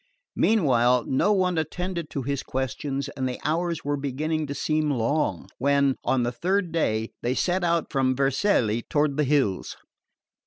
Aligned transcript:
Meanwhile 0.35 1.03
no 1.05 1.31
one 1.31 1.59
attended 1.59 2.09
to 2.09 2.23
his 2.23 2.41
questions 2.41 3.07
and 3.09 3.29
the 3.29 3.39
hours 3.45 3.85
were 3.85 3.97
beginning 3.97 4.47
to 4.47 4.55
seem 4.55 4.89
long 4.89 5.47
when, 5.59 5.95
on 6.03 6.23
the 6.23 6.31
third 6.31 6.71
day, 6.71 7.11
they 7.21 7.35
set 7.35 7.63
out 7.63 7.91
from 7.91 8.15
Vercelli 8.15 8.81
toward 8.81 9.15
the 9.15 9.23
hills. 9.25 9.77